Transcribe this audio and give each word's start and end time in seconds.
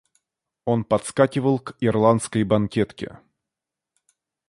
Он 0.65 0.83
подскакивал 0.83 1.59
к 1.59 1.75
ирландской 1.79 2.43
банкетке. 2.43 3.19